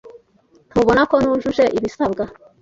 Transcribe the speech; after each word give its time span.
Ntubona 0.71 1.01
ko 1.09 1.15
nujuje 1.23 1.63
ibisabwa? 1.77 2.23